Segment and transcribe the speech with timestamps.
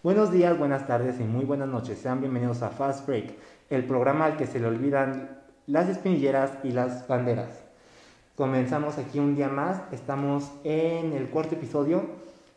[0.00, 1.98] Buenos días, buenas tardes y muy buenas noches.
[1.98, 3.34] Sean bienvenidos a Fast Break,
[3.68, 7.64] el programa al que se le olvidan las espinilleras y las banderas.
[8.36, 12.04] Comenzamos aquí un día más, estamos en el cuarto episodio.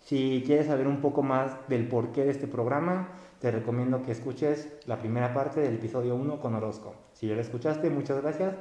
[0.06, 3.08] Si quieres saber un poco más del porqué de este programa,
[3.40, 6.94] te recomiendo que escuches la primera parte del episodio 1 con Orozco.
[7.14, 8.54] Si ya lo escuchaste, muchas gracias.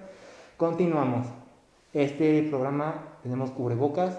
[0.56, 1.26] Continuamos.
[1.92, 4.18] Este programa tenemos cubrebocas,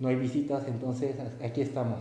[0.00, 2.00] no hay visitas, entonces aquí estamos.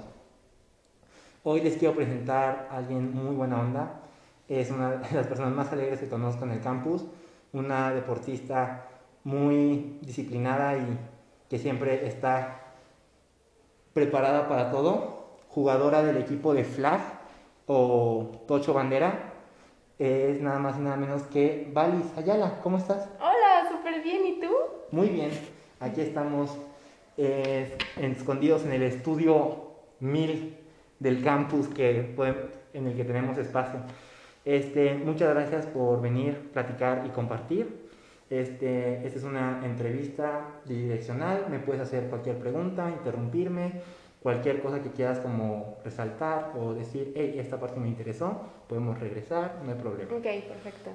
[1.44, 4.02] Hoy les quiero presentar a alguien muy buena onda.
[4.50, 7.06] Es una de las personas más alegres que conozco en el campus,
[7.54, 8.88] una deportista
[9.24, 11.00] muy disciplinada y
[11.50, 12.74] que siempre está
[13.94, 17.00] preparada para todo, jugadora del equipo de Flag
[17.68, 19.34] o Tocho Bandera,
[19.98, 22.60] es nada más y nada menos que Valis Ayala.
[22.62, 23.08] ¿Cómo estás?
[23.20, 24.26] Hola, súper bien.
[24.26, 24.52] ¿Y tú?
[24.92, 25.32] Muy bien.
[25.80, 26.58] Aquí estamos
[27.18, 30.59] eh, escondidos en el estudio 1000
[31.00, 32.16] del campus que,
[32.74, 33.80] en el que tenemos espacio.
[34.46, 37.90] Este, muchas gracias por venir, platicar y compartir.
[38.30, 43.82] Este, esta es una entrevista direccional, me puedes hacer cualquier pregunta, interrumpirme,
[44.22, 49.60] cualquier cosa que quieras como resaltar o decir, hey, esta parte me interesó, podemos regresar,
[49.64, 50.12] no hay problema.
[50.14, 50.92] Ok, perfecto.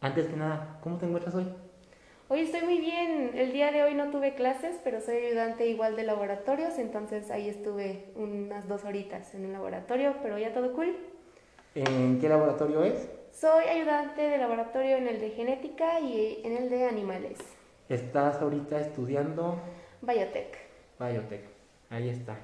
[0.00, 1.46] Antes que nada, ¿cómo te encuentras hoy?
[2.28, 3.30] Hoy estoy muy bien.
[3.34, 7.48] El día de hoy no tuve clases, pero soy ayudante igual de laboratorios, entonces ahí
[7.48, 10.96] estuve unas dos horitas en un laboratorio, pero ya todo cool.
[11.76, 13.08] ¿En qué laboratorio es?
[13.30, 17.38] Soy ayudante de laboratorio en el de genética y en el de animales.
[17.88, 19.60] ¿Estás ahorita estudiando?
[20.02, 20.58] Biotech.
[20.98, 21.44] Biotech,
[21.90, 22.36] ahí está.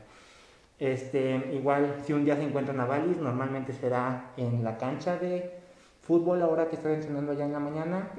[0.79, 5.51] Este, igual, si un día se encuentran a Valis, normalmente será en la cancha de
[6.03, 8.11] fútbol ahora que estás entrenando allá en la mañana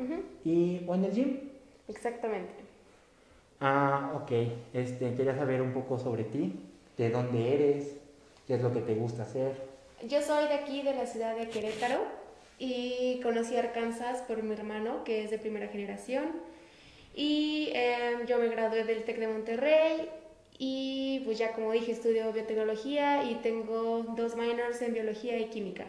[0.43, 1.52] y, o en el gym.
[1.87, 2.53] Exactamente.
[3.59, 4.31] Ah, ok.
[4.73, 6.59] Este, quería saber un poco sobre ti,
[6.97, 7.95] de dónde eres,
[8.47, 9.55] qué es lo que te gusta hacer.
[10.07, 11.99] Yo soy de aquí, de la ciudad de Querétaro,
[12.59, 16.31] y conocí Arkansas por mi hermano, que es de primera generación.
[17.15, 20.09] Y em, yo me gradué del TEC de Monterrey
[20.57, 25.85] y pues ya como dije estudio biotecnología y tengo dos minors en biología y química.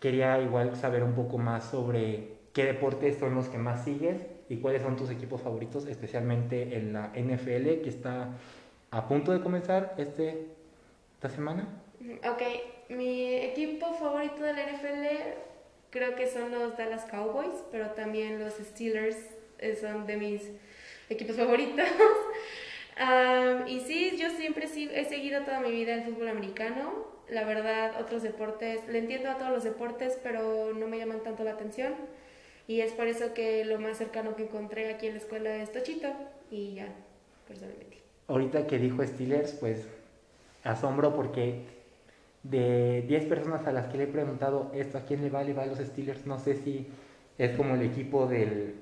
[0.00, 4.58] Quería igual saber un poco más sobre qué deportes son los que más sigues y
[4.58, 8.30] cuáles son tus equipos favoritos, especialmente en la NFL que está
[8.90, 10.48] a punto de comenzar este,
[11.14, 11.66] esta semana.
[12.30, 12.42] Ok,
[12.90, 15.06] mi equipo favorito de la NFL
[15.90, 19.16] creo que son los Dallas Cowboys, pero también los Steelers
[19.58, 20.50] eh, son de mis
[21.08, 21.86] equipos favoritos.
[23.66, 27.06] y sí, yo siempre he seguido toda mi vida el fútbol americano.
[27.28, 31.44] La verdad, otros deportes, le entiendo a todos los deportes, pero no me llaman tanto
[31.44, 31.94] la atención.
[32.66, 35.72] Y es por eso que lo más cercano que encontré aquí en la escuela es
[35.72, 36.08] Tochito.
[36.50, 36.88] Y ya,
[37.48, 37.98] personalmente.
[38.28, 39.88] Ahorita que dijo Steelers, pues
[40.64, 41.64] asombro porque
[42.42, 45.42] de 10 personas a las que le he preguntado esto, ¿a quién le va?
[45.42, 46.26] Le va a los Steelers.
[46.26, 46.86] No sé si
[47.38, 48.74] es como el equipo del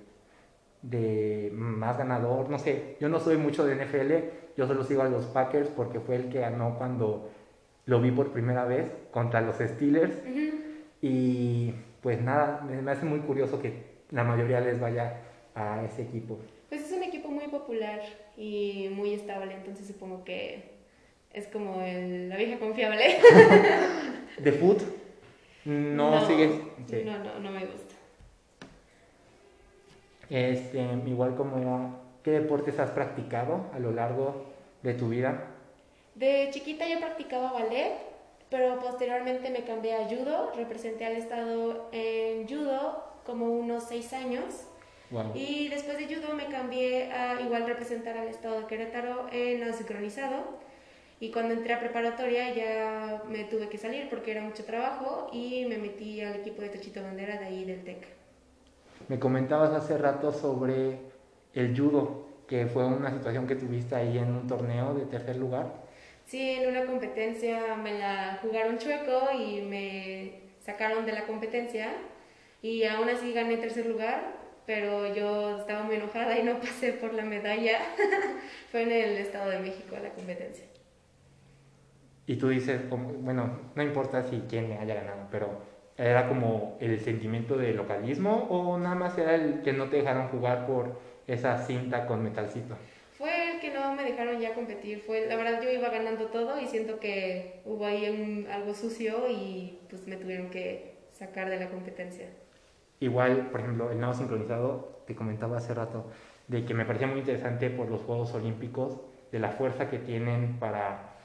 [0.82, 5.08] de más ganador, no sé, yo no soy mucho de NFL, yo solo sigo a
[5.08, 7.28] los Packers porque fue el que ganó cuando
[7.84, 10.14] lo vi por primera vez contra los Steelers
[11.02, 15.20] y pues nada, me hace muy curioso que la mayoría les vaya
[15.54, 16.38] a ese equipo.
[16.68, 18.00] Pues es un equipo muy popular
[18.36, 20.70] y muy estable, entonces supongo que
[21.32, 23.18] es como la vieja confiable.
[24.38, 24.80] ¿De foot?
[25.64, 26.52] No, no sigues.
[27.04, 27.94] No, no, no me gusta.
[30.30, 34.46] Este, igual como, ¿qué deportes has practicado a lo largo
[34.82, 35.48] de tu vida?
[36.14, 37.92] De chiquita yo practicaba ballet,
[38.50, 44.66] pero posteriormente me cambié a judo, representé al estado en judo como unos seis años.
[45.34, 50.60] Y después de judo me cambié a igual representar al estado de Querétaro en asincronizado
[51.18, 55.66] y cuando entré a preparatoria ya me tuve que salir porque era mucho trabajo y
[55.66, 58.06] me metí al equipo de Tochito Bandera de ahí del TEC.
[59.08, 60.98] Me comentabas hace rato sobre
[61.52, 65.89] el judo, que fue una situación que tuviste ahí en un torneo de tercer lugar.
[66.30, 71.90] Sí, en una competencia me la jugaron chueco y me sacaron de la competencia
[72.62, 77.14] y aún así gané tercer lugar, pero yo estaba muy enojada y no pasé por
[77.14, 77.80] la medalla.
[78.70, 80.66] fue en el Estado de México la competencia.
[82.28, 85.62] Y tú dices, bueno, no importa si quién me haya ganado, pero
[85.96, 90.28] ¿era como el sentimiento de localismo o nada más era el que no te dejaron
[90.28, 90.96] jugar por
[91.26, 92.76] esa cinta con metalcito?
[93.60, 95.00] Que no me dejaron ya competir.
[95.00, 99.78] Fue, la verdad, yo iba ganando todo y siento que hubo ahí algo sucio y
[99.88, 102.28] pues me tuvieron que sacar de la competencia.
[103.00, 106.06] Igual, por ejemplo, el nado sincronizado, te comentaba hace rato,
[106.48, 110.58] de que me parecía muy interesante por los Juegos Olímpicos, de la fuerza que tienen
[110.58, 111.16] para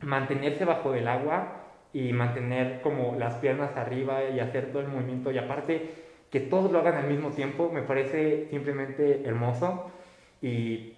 [0.00, 1.62] mantenerse bajo el agua
[1.92, 5.90] y mantener como las piernas arriba y hacer todo el movimiento y aparte
[6.30, 9.90] que todos lo hagan al mismo tiempo me parece simplemente hermoso
[10.40, 10.91] y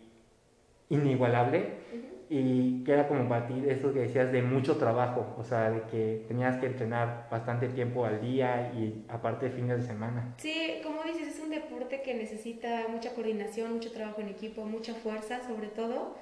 [0.88, 1.84] inigualable
[2.28, 6.24] y queda como para ti eso que decías de mucho trabajo, o sea, de que
[6.26, 10.34] tenías que entrenar bastante tiempo al día y aparte fines de semana.
[10.38, 14.94] Sí, como dices, es un deporte que necesita mucha coordinación, mucho trabajo en equipo, mucha
[14.94, 16.16] fuerza sobre todo.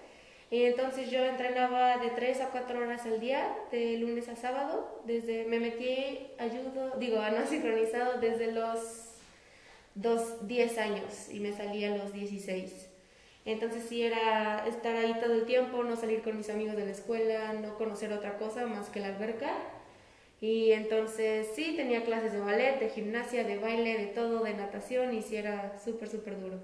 [0.51, 5.01] Y entonces yo entrenaba de 3 a 4 horas al día, de lunes a sábado.
[5.07, 9.15] Desde, me metí ayudo, digo, a no sincronizado desde los
[9.95, 12.92] dos, 10 años y me salí a los 16.
[13.45, 16.93] Entonces sí era estar ahí todo el tiempo, no salir con mis amigos de la
[16.93, 19.53] escuela, no conocer otra cosa más que la alberca.
[20.41, 25.15] Y entonces sí tenía clases de ballet, de gimnasia, de baile, de todo, de natación
[25.15, 26.59] y sí era súper, súper duro.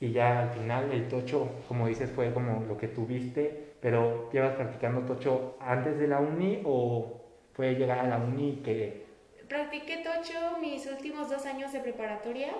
[0.00, 4.54] Y ya al final el tocho, como dices, fue como lo que tuviste, pero ¿llevas
[4.56, 7.22] practicando tocho antes de la uni o
[7.54, 9.06] fue llegar a la uni que...
[9.48, 12.52] Practiqué tocho mis últimos dos años de preparatoria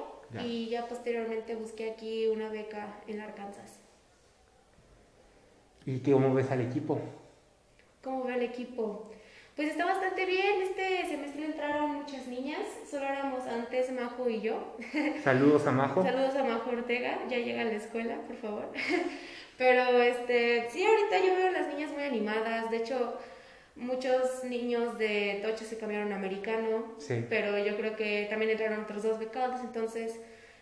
[0.44, 3.80] y ya posteriormente busqué aquí una beca en Arkansas.
[5.84, 7.00] ¿Y cómo ves al equipo?
[8.02, 9.10] ¿Cómo ve el equipo?
[9.56, 10.62] Pues está bastante bien.
[10.62, 12.60] Este semestre entraron muchas niñas.
[12.90, 14.76] Solo éramos antes Majo y yo.
[15.24, 16.02] Saludos a Majo.
[16.02, 17.20] Saludos a Majo Ortega.
[17.30, 18.72] Ya llega a la escuela, por favor.
[19.58, 22.70] Pero este, sí, ahorita yo veo a las niñas muy animadas.
[22.70, 23.18] De hecho,
[23.76, 26.94] Muchos niños de Tocho se cambiaron a americano,
[27.28, 30.18] pero yo creo que también entraron otros dos becados, entonces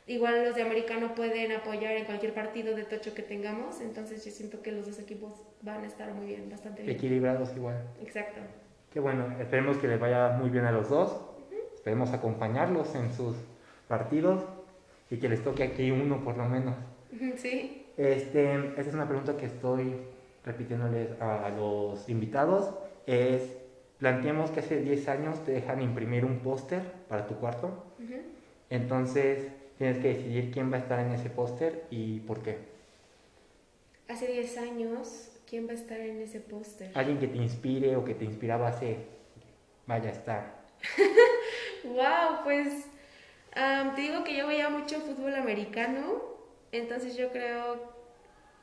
[0.08, 4.32] igual los de americano pueden apoyar en cualquier partido de Tocho que tengamos, entonces yo
[4.32, 5.32] siento que los dos equipos
[5.62, 6.96] van a estar muy bien, bastante bien.
[6.96, 7.84] Equilibrados igual.
[8.02, 8.40] Exacto.
[8.92, 11.16] Qué bueno, esperemos que les vaya muy bien a los dos,
[11.72, 13.36] esperemos acompañarlos en sus
[13.86, 14.42] partidos
[15.08, 16.74] y que les toque aquí uno por lo menos.
[17.36, 17.86] Sí.
[17.96, 19.94] Este, esta es una pregunta que estoy
[20.44, 22.70] repitiéndoles a los invitados
[23.06, 23.56] es,
[23.98, 27.84] planteemos que hace 10 años te dejan imprimir un póster para tu cuarto,
[28.70, 29.48] entonces
[29.78, 32.58] tienes que decidir quién va a estar en ese póster y por qué.
[34.08, 36.90] Hace 10 años, ¿quién va a estar en ese póster?
[36.94, 38.98] Alguien que te inspire o que te inspiraba hace,
[39.86, 40.64] vaya a estar.
[41.84, 42.86] wow, pues
[43.54, 46.22] te digo que yo veía mucho fútbol americano,
[46.72, 47.80] entonces yo creo,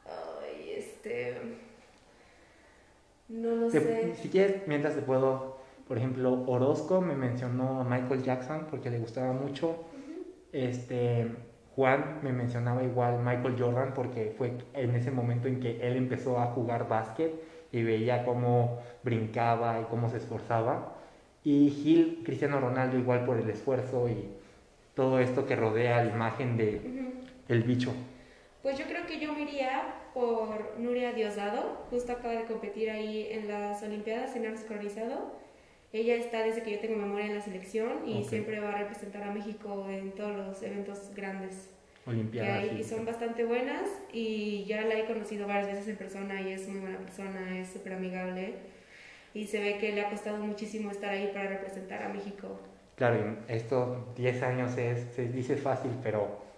[0.06, 1.38] ay, este
[3.32, 4.16] no lo sé.
[4.16, 5.58] Si quieres, mientras te puedo,
[5.88, 9.76] por ejemplo, Orozco me mencionó a Michael Jackson porque le gustaba mucho.
[10.52, 11.32] Este
[11.76, 16.40] Juan me mencionaba igual Michael Jordan porque fue en ese momento en que él empezó
[16.40, 17.32] a jugar básquet
[17.72, 20.98] y veía cómo brincaba y cómo se esforzaba.
[21.44, 24.30] Y Gil, Cristiano Ronaldo igual por el esfuerzo y
[24.94, 26.82] todo esto que rodea la imagen de
[27.48, 27.94] el bicho.
[28.62, 33.28] Pues yo creo que yo me iría por Nuria Diosdado, justo acaba de competir ahí
[33.32, 35.32] en las Olimpiadas en sincronizado.
[35.94, 39.24] Ella está desde que yo tengo memoria en la selección y siempre va a representar
[39.24, 41.70] a México en todos los eventos grandes.
[42.06, 42.80] Olimpiadas.
[42.80, 46.68] Y, son bastante buenas y ya la he conocido varias veces en persona y es
[46.68, 48.56] muy buena persona, es súper amigable
[49.34, 52.60] y se ve que le ha costado muchísimo estar ahí para representar a México.
[52.96, 56.51] Claro, esto 10 años es, se dice fácil, pero...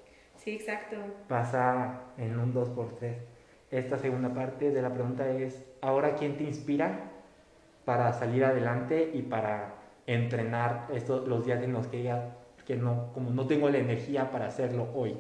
[0.44, 0.98] Sí, exacto.
[1.28, 3.34] Pasa en un 2x3
[3.74, 7.10] esta segunda parte de la pregunta es, ¿ahora quién te inspira
[7.86, 9.74] para salir adelante y para
[10.06, 12.24] entrenar estos, los días en los que digas
[12.68, 15.18] que no, como no tengo la energía para hacerlo hoy?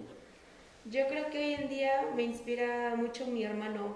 [0.86, 3.96] Yo creo que hoy en día me inspira mucho mi hermano.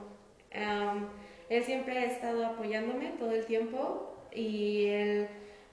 [1.50, 5.27] él siempre ha estado apoyándome todo el tiempo y él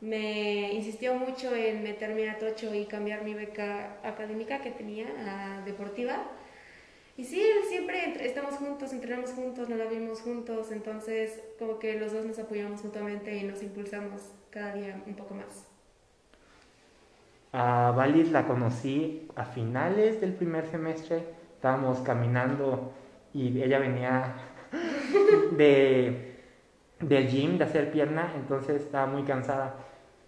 [0.04, 5.64] me insistió mucho en meterme a Tocho y cambiar mi beca académica que tenía a
[5.64, 6.24] deportiva
[7.16, 12.12] y sí, siempre estamos juntos, entrenamos juntos, nos la vimos juntos, entonces como que los
[12.12, 15.68] dos nos apoyamos mutuamente y nos impulsamos cada día un poco más.
[17.52, 21.22] A Valis la conocí a finales del primer semestre,
[21.54, 22.92] estábamos caminando
[23.32, 24.34] y ella venía
[25.56, 26.34] de,
[26.98, 29.83] del gym, de hacer pierna, entonces estaba muy cansada.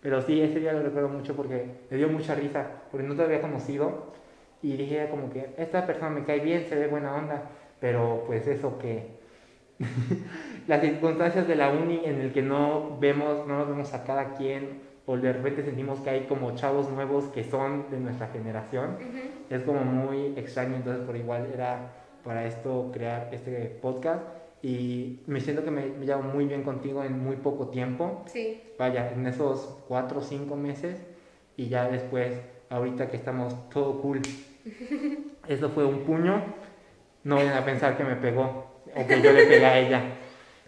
[0.06, 3.24] Pero sí, ese día lo recuerdo mucho porque me dio mucha risa, porque no te
[3.24, 4.12] había conocido
[4.62, 7.42] y dije como que esta persona me cae bien, se ve buena onda,
[7.80, 9.16] pero pues eso que
[10.68, 14.34] las circunstancias de la uni en el que no vemos, no nos vemos a cada
[14.34, 18.98] quien o de repente sentimos que hay como chavos nuevos que son de nuestra generación,
[19.50, 24.22] es como muy extraño, entonces por igual era para esto crear este podcast
[24.62, 28.24] y me siento que me, me llevo muy bien contigo en muy poco tiempo.
[28.26, 28.60] Sí.
[28.78, 31.00] Vaya, en esos cuatro o cinco meses
[31.56, 34.22] y ya después, ahorita que estamos todo cool
[35.48, 36.42] Eso fue un puño.
[37.24, 40.02] No vayan a pensar que me pegó o que yo le pegué a ella.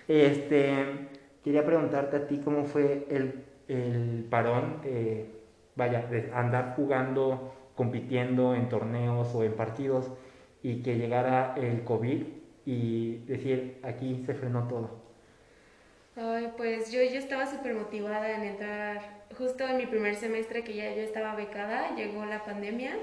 [0.06, 1.08] Este,
[1.44, 5.26] quería preguntarte a ti cómo fue el, el parón, eh,
[5.76, 10.10] vaya, de andar jugando, compitiendo en torneos o en partidos
[10.62, 12.22] y que llegara el COVID
[12.68, 14.90] y decir, aquí se frenó todo.
[16.16, 20.74] Ay, pues yo, yo estaba súper motivada en entrar, justo en mi primer semestre que
[20.74, 22.94] ya yo estaba becada, llegó la pandemia.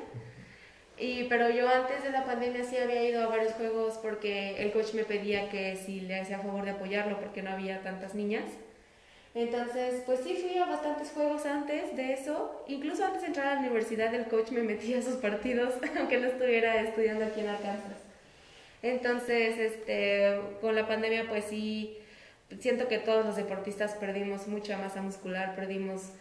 [0.99, 4.71] Y, pero yo antes de la pandemia sí había ido a varios juegos porque el
[4.71, 8.45] coach me pedía que si le hacía favor de apoyarlo porque no había tantas niñas.
[9.33, 12.63] Entonces, pues sí fui a bastantes juegos antes de eso.
[12.67, 16.19] Incluso antes de entrar a la universidad el coach me metía a sus partidos, aunque
[16.19, 18.04] no estuviera estudiando aquí en Arkansas.
[18.85, 21.97] Entonces, este, con la pandemia pues sí
[22.59, 26.11] siento que todos los deportistas perdimos mucha masa muscular, perdimos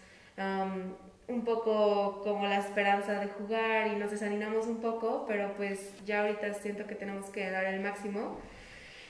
[1.28, 6.22] un poco como la esperanza de jugar y nos desanimamos un poco, pero pues ya
[6.22, 8.38] ahorita siento que tenemos que dar el máximo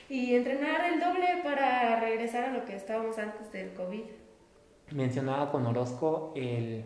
[0.09, 4.03] y entrenar el doble para regresar a lo que estábamos antes del COVID.
[4.91, 6.83] Mencionaba con Orozco el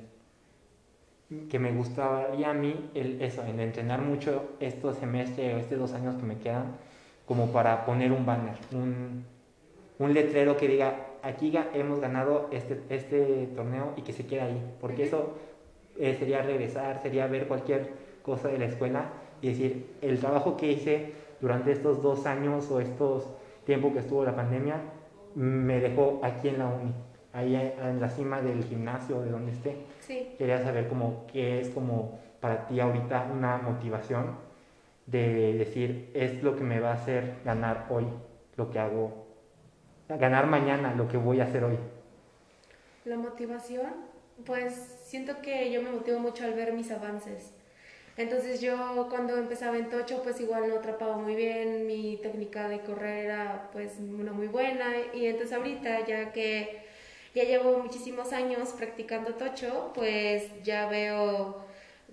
[1.50, 5.94] que me gustaría a mí el, eso, en entrenar mucho estos semestres o estos dos
[5.94, 6.78] años que me quedan
[7.26, 9.24] como para poner un banner, un,
[10.00, 14.76] un letrero que diga, aquí hemos ganado este, este torneo y que se quede ahí,
[14.82, 15.36] porque eso
[16.00, 17.92] eh, sería regresar, sería ver cualquier
[18.24, 19.10] cosa de la escuela
[19.42, 23.28] y decir, el trabajo que hice durante estos dos años o estos
[23.66, 24.78] tiempos que estuvo la pandemia,
[25.36, 26.94] me dejó aquí en la uni,
[27.40, 29.76] ahí en la cima del gimnasio, de donde esté.
[30.02, 30.36] Sí.
[30.38, 34.38] Quería saber como qué es como para ti ahorita una motivación
[35.08, 38.06] de decir, es lo que me va a hacer ganar hoy
[38.56, 39.30] lo que hago
[40.18, 41.78] ganar mañana lo que voy a hacer hoy?
[43.06, 43.92] La motivación,
[44.46, 47.52] pues siento que yo me motivo mucho al ver mis avances.
[48.18, 52.82] Entonces yo cuando empezaba en Tocho pues igual no atrapaba muy bien, mi técnica de
[52.82, 56.84] correr era pues una muy buena y entonces ahorita ya que
[57.36, 61.66] ya llevo muchísimos años practicando Tocho pues ya veo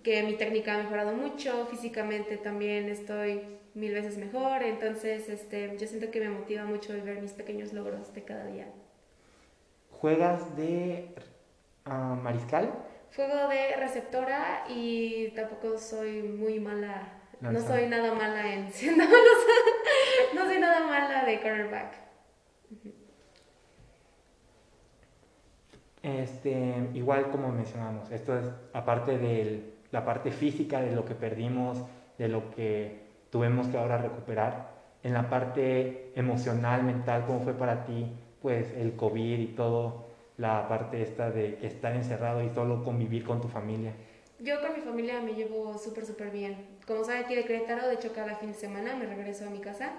[0.03, 3.43] que mi técnica ha mejorado mucho, físicamente también estoy
[3.77, 4.63] mil veces mejor.
[4.63, 8.47] Entonces, este, yo siento que me motiva mucho el ver mis pequeños logros de cada
[8.47, 8.67] día.
[9.91, 11.15] ¿Juegas de
[11.85, 12.73] ah, mariscal?
[13.15, 17.13] Juego de receptora y tampoco soy muy mala.
[17.41, 19.05] No soy nada mala en siendo
[20.35, 21.95] no soy nada mala de cornerback.
[26.03, 31.79] Este, igual como mencionamos, esto es aparte de la parte física de lo que perdimos,
[32.19, 33.01] de lo que
[33.31, 34.75] tuvimos que ahora recuperar.
[35.03, 38.07] En la parte emocional, mental, ¿cómo fue para ti
[38.43, 43.41] pues el COVID y todo, la parte esta de estar encerrado y solo convivir con
[43.41, 43.93] tu familia?
[44.39, 46.79] Yo con mi familia me llevo súper, súper bien.
[46.87, 49.61] Como sabe aquí de Querétaro, de hecho cada fin de semana me regreso a mi
[49.61, 49.93] casa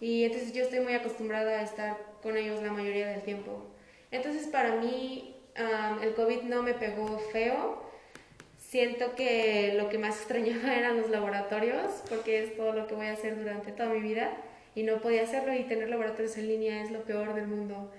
[0.00, 3.69] y entonces yo estoy muy acostumbrada a estar con ellos la mayoría del tiempo.
[4.10, 5.36] Entonces para mí
[6.02, 7.82] el COVID no me pegó feo,
[8.58, 13.06] siento que lo que más extrañaba eran los laboratorios, porque es todo lo que voy
[13.06, 14.32] a hacer durante toda mi vida
[14.74, 17.90] y no podía hacerlo y tener laboratorios en línea es lo peor del mundo.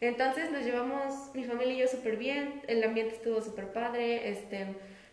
[0.00, 4.66] Entonces nos llevamos, mi familia y yo súper bien, el ambiente estuvo súper padre, este,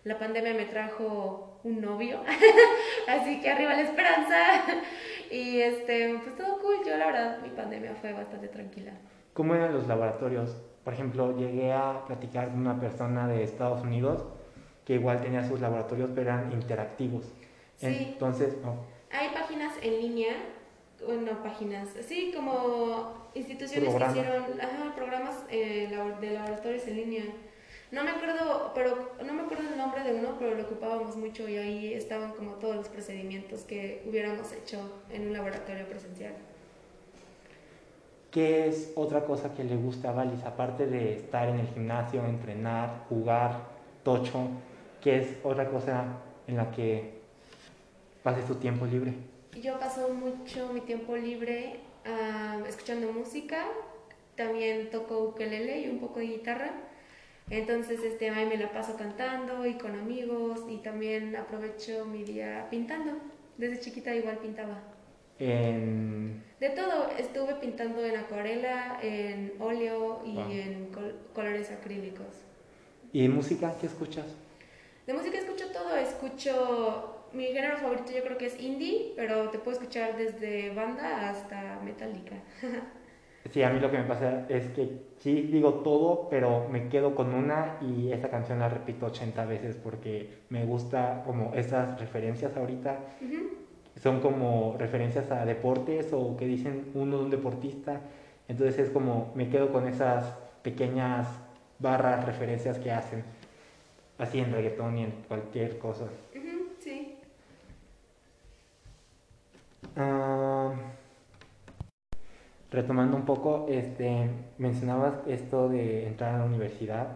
[0.04, 2.22] la pandemia me trajo un novio,
[3.08, 4.38] así que arriba la esperanza
[5.32, 8.92] y este, pues todo cool, yo la verdad mi pandemia fue bastante tranquila.
[9.36, 10.56] ¿Cómo eran los laboratorios?
[10.86, 14.24] Por ejemplo, llegué a platicar con una persona de Estados Unidos
[14.86, 17.26] que igual tenía sus laboratorios, pero eran interactivos.
[17.76, 18.14] Sí.
[18.14, 18.56] Entonces,
[19.12, 20.36] Hay páginas en línea,
[21.06, 25.90] bueno, páginas, sí, como instituciones que hicieron programas eh,
[26.22, 27.26] de laboratorios en línea.
[27.92, 31.50] No me acuerdo, pero no me acuerdo el nombre de uno, pero lo ocupábamos mucho
[31.50, 36.36] y ahí estaban como todos los procedimientos que hubiéramos hecho en un laboratorio presencial.
[38.36, 42.26] ¿Qué es otra cosa que le gusta a Valis, aparte de estar en el gimnasio,
[42.26, 43.62] entrenar, jugar,
[44.04, 44.50] tocho?
[45.02, 46.04] ¿Qué es otra cosa
[46.46, 47.14] en la que
[48.24, 49.14] pases tu tiempo libre?
[49.64, 51.80] Yo paso mucho mi tiempo libre
[52.68, 53.68] escuchando música,
[54.36, 56.72] también toco ukelele y un poco de guitarra.
[57.50, 62.68] Entonces, este, ahí me la paso cantando y con amigos y también aprovecho mi día
[62.70, 63.14] pintando.
[63.58, 64.95] Desde chiquita igual pintaba.
[65.38, 70.90] De todo, estuve pintando en acuarela, en óleo y en
[71.34, 72.44] colores acrílicos.
[73.12, 73.76] ¿Y música?
[73.80, 74.26] ¿Qué escuchas?
[75.06, 79.60] De música escucho todo, escucho mi género favorito yo creo que es indie, pero te
[79.60, 82.36] puedo escuchar desde banda hasta metálica.
[83.52, 87.14] sí, a mí lo que me pasa es que sí digo todo, pero me quedo
[87.14, 92.56] con una y esa canción la repito 80 veces porque me gusta como esas referencias
[92.56, 93.00] ahorita.
[94.02, 98.02] Son como referencias a deportes o que dicen uno de un deportista
[98.48, 101.28] Entonces es como me quedo con esas pequeñas
[101.80, 103.24] barras, referencias que hacen,
[104.18, 106.06] así en reggaetón y en cualquier cosa.
[106.80, 107.18] Sí.
[112.72, 117.08] Retomando un poco, este, mencionabas esto de entrar a la universidad,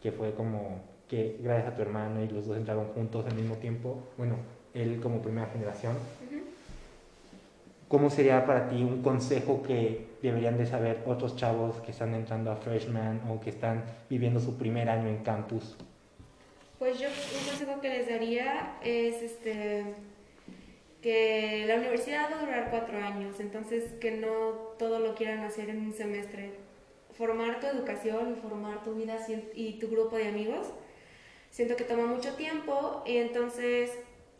[0.00, 3.56] que fue como que gracias a tu hermano y los dos entraron juntos al mismo
[3.56, 4.36] tiempo, bueno,
[4.74, 5.94] él como primera generación.
[7.88, 12.52] ¿Cómo sería para ti un consejo que deberían de saber otros chavos que están entrando
[12.52, 15.76] a freshman o que están viviendo su primer año en campus?
[16.78, 19.94] Pues yo un consejo que les daría es este
[21.00, 24.28] que la universidad va a durar cuatro años, entonces que no
[24.78, 26.50] todo lo quieran hacer en un semestre.
[27.16, 29.16] Formar tu educación y formar tu vida
[29.54, 30.68] y tu grupo de amigos,
[31.50, 33.90] siento que toma mucho tiempo y entonces,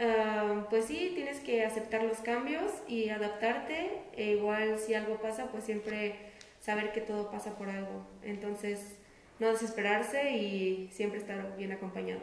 [0.00, 4.02] ah, pues sí, tienes que aceptar los cambios y adaptarte.
[4.14, 6.16] E igual si algo pasa, pues siempre
[6.60, 8.02] saber que todo pasa por algo.
[8.22, 8.98] Entonces,
[9.38, 12.20] no desesperarse y siempre estar bien acompañado.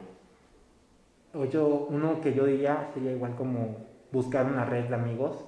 [1.51, 3.77] Yo, uno que yo diría sería igual como
[4.11, 5.45] buscar una red de amigos,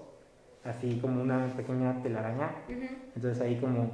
[0.65, 2.51] así como una pequeña telaraña.
[2.67, 2.88] Ujú.
[3.15, 3.91] Entonces ahí como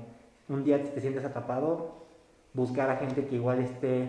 [0.50, 2.04] un día te sientes atrapado,
[2.54, 4.08] buscar a gente que igual esté,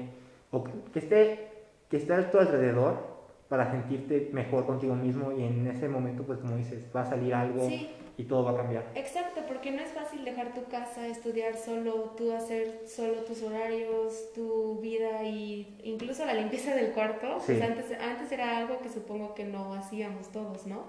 [0.50, 1.48] o que esté,
[1.90, 3.13] que esté a tu alrededor
[3.54, 7.32] para sentirte mejor contigo mismo y en ese momento pues como dices, va a salir
[7.32, 8.84] algo Sí, y todo va a cambiar.
[8.96, 14.32] exacto, porque no es fácil dejar tu casa, estudiar solo, tú hacer solo tus horarios,
[14.34, 17.38] tu vida y incluso la limpieza del cuarto.
[17.38, 17.52] Sí.
[17.52, 20.82] Pues antes, antes era algo que supongo que no hacíamos todos, ¿no?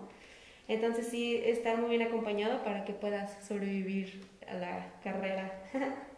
[0.67, 5.53] Entonces sí, estar muy bien acompañado para que puedas sobrevivir a la carrera.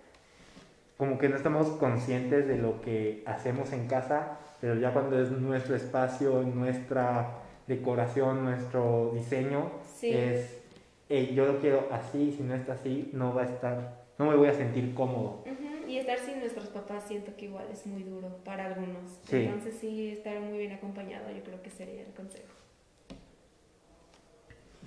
[0.98, 5.30] Como que no estamos conscientes de lo que hacemos en casa, pero ya cuando es
[5.32, 7.36] nuestro espacio, nuestra
[7.68, 10.12] decoración, nuestro diseño, Sí.
[10.14, 10.58] es,
[11.08, 14.36] "Hey, yo lo quiero así, si no está así, no va a estar, no me
[14.36, 15.44] voy a sentir cómodo.
[15.46, 19.20] Ujú, Y estar sin nuestros papás siento que igual es muy duro para algunos.
[19.24, 19.46] Sí.
[19.46, 22.44] Entonces sí, estar muy bien acompañado yo creo que sería el consejo.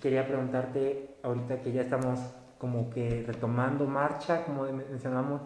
[0.03, 2.19] Quería preguntarte, ahorita que ya estamos
[2.59, 5.41] como que retomando marcha, como mencionamos,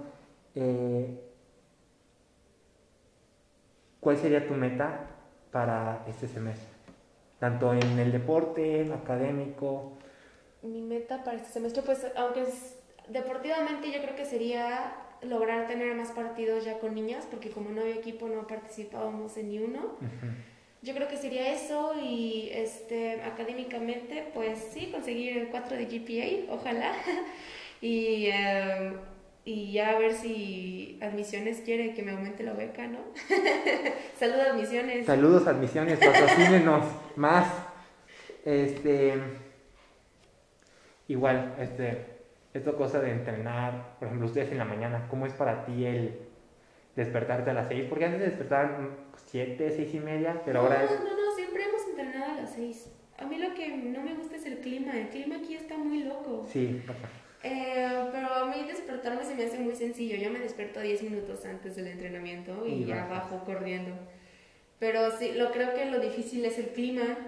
[0.54, 1.20] eh,
[4.00, 5.10] ¿cuál sería tu meta
[5.50, 6.68] para este semestre?
[7.38, 9.92] Tanto en el deporte, en académico.
[10.62, 15.94] Mi meta para este semestre, pues aunque es deportivamente yo creo que sería lograr tener
[15.94, 19.96] más partidos ya con niñas, porque como no había equipo no participábamos en ni uno.
[20.82, 26.52] Yo creo que sería eso y este académicamente, pues sí, conseguir el 4 de GPA,
[26.52, 26.92] ojalá.
[27.80, 28.92] y, eh,
[29.44, 33.00] y ya a ver si Admisiones quiere que me aumente la beca, ¿no?
[34.18, 35.06] Saludos Admisiones.
[35.06, 36.84] Saludos, admisiones, patrocínenos
[37.16, 37.52] más.
[38.44, 39.14] Este,
[41.08, 42.06] igual, este,
[42.54, 46.18] esta cosa de entrenar, por ejemplo, ustedes en la mañana, ¿cómo es para ti el
[46.96, 47.86] despertarte a las 6?
[47.88, 50.90] Porque antes despertaban 7, 6 y media, pero no, ahora es...
[50.90, 52.90] no, no, siempre hemos entrenado a las 6.
[53.18, 56.04] A mí lo que no me gusta es el clima, el clima aquí está muy
[56.04, 56.46] loco.
[56.50, 57.08] Sí, pasa.
[57.44, 58.66] Eh, pero a mí
[59.04, 60.16] despertarme se me hace muy sencillo.
[60.16, 63.92] Yo me despierto 10 minutos antes del entrenamiento y, Y ya bajo corriendo.
[64.78, 67.18] Pero sí, lo creo que lo difícil es el clima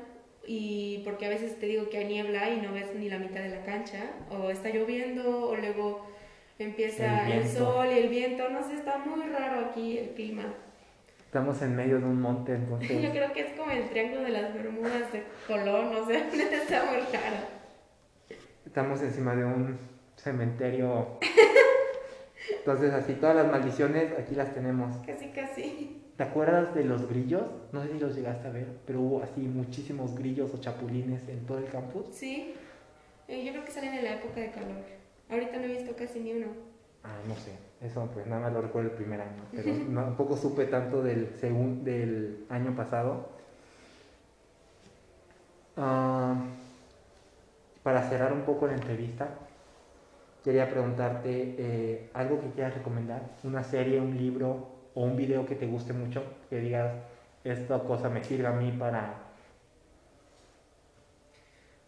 [0.46, 3.40] y porque a veces te digo que hay niebla y no ves ni la mitad
[3.40, 6.06] de la cancha o está lloviendo o luego
[6.58, 10.44] empieza El el, sol y el viento, no sé, está muy raro aquí el clima.
[11.26, 14.30] Estamos en medio de un monte, Yo entonces creo que es como el triángulo de
[14.30, 18.38] las Bermudas de Colón, o sea, está muy raro.
[18.64, 19.78] estamos encima de un
[20.16, 21.18] cementerio.
[22.66, 24.96] Entonces, así todas las maldiciones aquí las tenemos.
[25.06, 26.02] Casi, casi.
[26.16, 27.44] ¿Te acuerdas de los grillos?
[27.70, 31.46] No sé si los llegaste a ver, pero hubo así muchísimos grillos o chapulines en
[31.46, 32.06] todo el campus.
[32.10, 32.54] Sí,
[33.28, 34.82] Eh, yo creo que salen en la época de calor.
[35.30, 36.46] Ahorita no he visto casi ni uno.
[37.04, 37.52] Ah, no sé.
[37.80, 41.82] Eso pues nada más lo recuerdo el primer año, pero tampoco supe tanto del, segun-
[41.84, 43.28] del año pasado.
[45.76, 46.34] Ah,
[47.84, 49.28] para cerrar un poco la entrevista,
[50.46, 55.56] quería preguntarte eh, algo que quieras recomendar, una serie, un libro o un video que
[55.56, 56.94] te guste mucho, que digas,
[57.42, 59.24] esta cosa me sirve a mí para...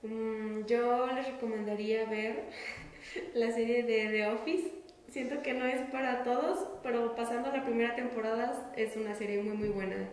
[0.03, 2.47] Mm, yo les recomendaría ver
[3.35, 4.73] la serie de The Office.
[5.09, 9.57] Siento que no es para todos, pero pasando la primera temporada es una serie muy
[9.57, 10.09] muy buena.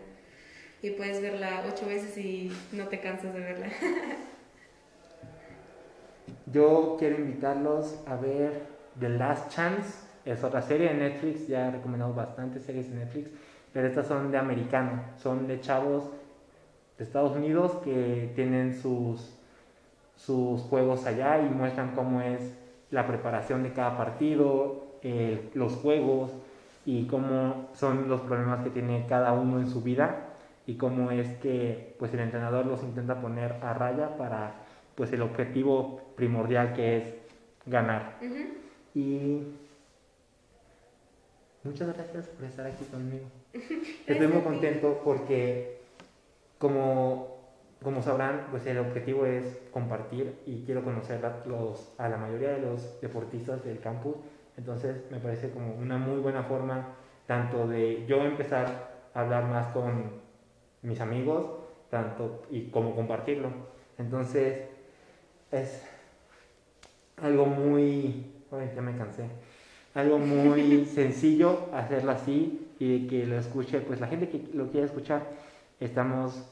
[0.82, 3.66] Y puedes verla ocho veces y no te cansas de verla.
[6.52, 8.66] Yo quiero invitarlos a ver
[9.00, 10.06] The Last Chance.
[10.24, 11.48] Es otra serie de Netflix.
[11.48, 13.30] Ya he recomendado bastantes series de Netflix.
[13.72, 15.02] Pero estas son de americano.
[15.18, 16.04] Son de chavos
[16.96, 19.36] de Estados Unidos que tienen sus,
[20.14, 22.56] sus juegos allá y muestran cómo es
[22.90, 26.30] la preparación de cada partido, eh, los juegos
[26.84, 30.28] y cómo son los problemas que tiene cada uno en su vida
[30.66, 34.65] y cómo es que pues el entrenador los intenta poner a raya para
[34.96, 37.14] pues el objetivo primordial que es
[37.66, 38.18] ganar.
[38.94, 39.42] Y
[41.62, 43.26] muchas gracias por estar aquí conmigo.
[44.06, 45.78] Estoy muy contento porque
[46.58, 47.36] como,
[47.82, 52.52] como sabrán, pues el objetivo es compartir y quiero conocer a, los, a la mayoría
[52.52, 54.16] de los deportistas del campus.
[54.56, 59.66] Entonces me parece como una muy buena forma tanto de yo empezar a hablar más
[59.68, 60.10] con
[60.82, 61.50] mis amigos,
[61.90, 63.50] tanto y como compartirlo.
[63.98, 64.75] Entonces,
[65.50, 65.82] es
[67.22, 69.28] algo muy, ay, ya me cansé,
[69.94, 74.86] algo muy sencillo hacerlo así y que lo escuche, pues la gente que lo quiera
[74.86, 75.22] escuchar,
[75.80, 76.50] estamos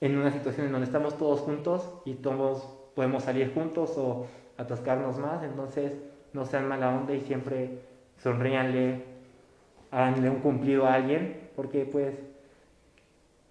[0.00, 4.26] en una situación en donde estamos todos juntos y todos podemos salir juntos o
[4.56, 5.92] atascarnos más, entonces
[6.32, 7.82] no sean mala onda y siempre
[8.22, 9.04] sonríanle,
[9.90, 12.14] háganle un cumplido a alguien, porque pues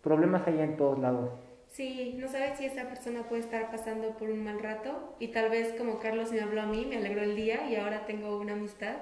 [0.03, 1.31] problemas hay en todos lados.
[1.75, 5.49] Sí, no sabes si esa persona puede estar pasando por un mal rato y tal
[5.49, 8.53] vez como Carlos me habló a mí, me alegró el día y ahora tengo una
[8.53, 8.95] amistad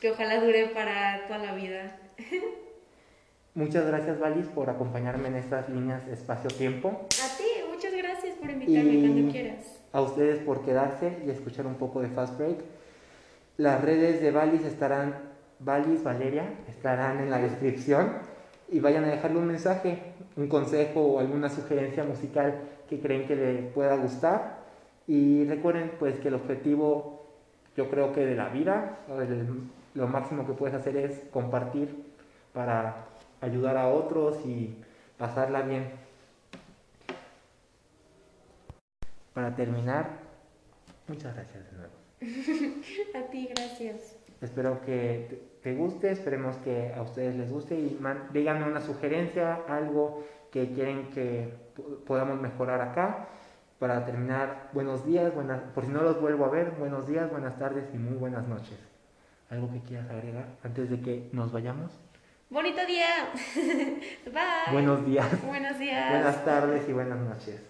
[0.00, 1.98] que ojalá dure para toda la vida.
[3.54, 6.90] Muchas gracias, Valis, por acompañarme en estas líneas espacio-tiempo.
[6.90, 9.82] A ti, muchas gracias por invitarme cuando quieras.
[9.92, 12.58] A ustedes por quedarse y escuchar un poco de Fast Break.
[13.56, 15.16] Las redes de Valis estarán,
[15.58, 18.12] Valis, Valeria, estarán en la descripción
[18.70, 19.98] y vayan a dejarle un mensaje,
[20.36, 24.60] un consejo o alguna sugerencia musical que creen que le pueda gustar.
[25.06, 27.26] Y recuerden pues que el objetivo,
[27.76, 28.98] yo creo que de la vida,
[29.94, 32.04] lo máximo que puedes hacer es compartir
[32.52, 33.06] para
[33.40, 34.76] ayudar a otros y
[35.18, 35.90] pasarla bien.
[39.34, 40.10] Para terminar,
[41.08, 41.94] muchas gracias de nuevo.
[43.18, 44.16] a ti, gracias.
[44.40, 48.00] Espero que te guste, esperemos que a ustedes les guste y
[48.32, 51.52] díganme una sugerencia, algo que quieren que
[52.06, 53.28] podamos mejorar acá.
[53.78, 57.58] Para terminar, buenos días, buenas, por si no los vuelvo a ver, buenos días, buenas
[57.58, 58.78] tardes y muy buenas noches.
[59.48, 61.90] ¿Algo que quieras agregar antes de que nos vayamos?
[62.50, 63.30] Bonito día.
[64.24, 64.72] Bye.
[64.72, 65.46] Buenos días.
[65.46, 66.10] Buenos días.
[66.10, 67.69] Buenas tardes y buenas noches.